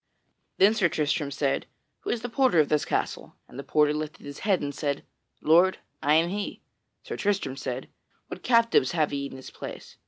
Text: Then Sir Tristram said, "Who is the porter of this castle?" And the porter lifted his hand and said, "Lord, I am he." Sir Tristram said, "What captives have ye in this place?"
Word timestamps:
Then 0.57 0.73
Sir 0.73 0.89
Tristram 0.89 1.29
said, 1.29 1.67
"Who 1.99 2.09
is 2.09 2.23
the 2.23 2.27
porter 2.29 2.59
of 2.59 2.69
this 2.69 2.85
castle?" 2.85 3.35
And 3.47 3.59
the 3.59 3.63
porter 3.63 3.93
lifted 3.93 4.25
his 4.25 4.39
hand 4.39 4.63
and 4.63 4.73
said, 4.73 5.05
"Lord, 5.41 5.77
I 6.01 6.15
am 6.15 6.29
he." 6.29 6.63
Sir 7.03 7.15
Tristram 7.15 7.55
said, 7.55 7.87
"What 8.27 8.41
captives 8.41 8.93
have 8.93 9.13
ye 9.13 9.27
in 9.27 9.35
this 9.35 9.51
place?" 9.51 9.97